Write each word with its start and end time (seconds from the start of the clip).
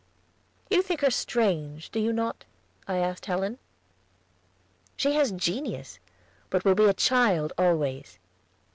"You 0.71 0.81
think 0.81 1.01
her 1.01 1.11
strange, 1.11 1.91
do 1.91 1.99
you 1.99 2.11
not?" 2.11 2.43
I 2.87 2.97
asked 2.97 3.27
Helen. 3.27 3.59
"She 4.97 5.13
has 5.13 5.31
genius, 5.31 5.99
but 6.49 6.65
will 6.65 6.73
be 6.73 6.85
a 6.89 6.93
child 6.95 7.53
always." 7.55 8.17